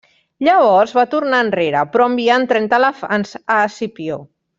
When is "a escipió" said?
3.57-4.19